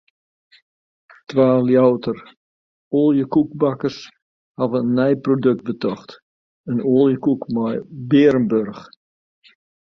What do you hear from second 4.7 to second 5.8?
in nij produkt